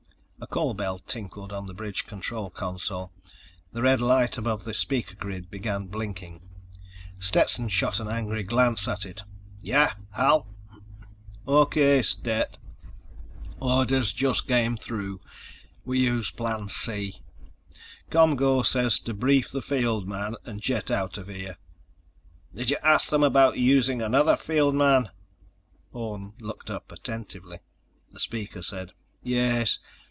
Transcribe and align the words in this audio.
A 0.43 0.47
call 0.47 0.73
bell 0.73 0.97
tinkled 0.97 1.53
on 1.53 1.67
the 1.67 1.73
bridge 1.73 2.07
control 2.07 2.49
console. 2.49 3.13
The 3.73 3.83
red 3.83 4.01
light 4.01 4.39
above 4.39 4.63
the 4.63 4.73
speaker 4.73 5.15
grid 5.15 5.51
began 5.51 5.85
blinking. 5.85 6.41
Stetson 7.19 7.69
shot 7.69 7.99
an 7.99 8.07
angry 8.07 8.41
glance 8.41 8.87
at 8.87 9.05
it. 9.05 9.21
"Yeah, 9.61 9.93
Hal?" 10.13 10.47
"O.K., 11.45 12.01
Stet. 12.01 12.57
Orders 13.59 14.11
just 14.13 14.47
came 14.47 14.77
through. 14.77 15.21
We 15.85 15.99
use 15.99 16.31
Plan 16.31 16.69
C. 16.69 17.21
ComGO 18.09 18.65
says 18.65 18.97
to 19.01 19.13
brief 19.13 19.51
the 19.51 19.61
field 19.61 20.07
man, 20.07 20.35
and 20.43 20.59
jet 20.59 20.89
out 20.89 21.19
of 21.19 21.27
here." 21.27 21.57
"Did 22.51 22.71
you 22.71 22.77
ask 22.81 23.09
them 23.11 23.21
about 23.23 23.59
using 23.59 24.01
another 24.01 24.35
field 24.35 24.73
man?" 24.73 25.11
Orne 25.91 26.33
looked 26.39 26.71
up 26.71 26.91
attentively. 26.91 27.59
The 28.11 28.19
speaker 28.19 28.63
said: 28.63 28.93
"Yes. 29.21 29.77